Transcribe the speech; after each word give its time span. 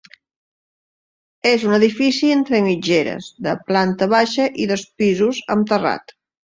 És 1.49 1.65
un 1.67 1.75
edifici 1.79 2.31
entre 2.37 2.63
mitgeres, 2.71 3.31
de 3.49 3.57
planta 3.71 4.11
baixa 4.19 4.53
i 4.65 4.69
dos 4.75 4.91
pisos, 5.03 5.47
amb 5.57 5.75
terrat. 5.75 6.23